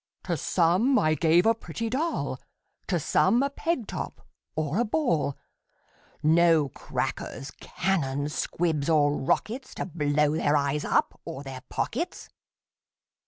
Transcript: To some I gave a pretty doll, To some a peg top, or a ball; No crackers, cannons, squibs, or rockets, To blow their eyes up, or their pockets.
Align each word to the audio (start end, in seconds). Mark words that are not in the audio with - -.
To 0.23 0.35
some 0.35 0.97
I 0.97 1.13
gave 1.13 1.45
a 1.45 1.53
pretty 1.53 1.87
doll, 1.87 2.39
To 2.87 2.99
some 2.99 3.43
a 3.43 3.51
peg 3.51 3.85
top, 3.85 4.25
or 4.55 4.79
a 4.79 4.83
ball; 4.83 5.37
No 6.23 6.69
crackers, 6.69 7.51
cannons, 7.61 8.33
squibs, 8.33 8.89
or 8.89 9.15
rockets, 9.15 9.75
To 9.75 9.85
blow 9.85 10.35
their 10.35 10.57
eyes 10.57 10.85
up, 10.85 11.21
or 11.23 11.43
their 11.43 11.61
pockets. 11.69 12.29